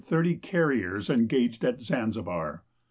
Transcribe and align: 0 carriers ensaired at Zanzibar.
0 0.09 0.33
carriers 0.41 1.11
ensaired 1.11 1.63
at 1.63 1.79
Zanzibar. 1.79 2.63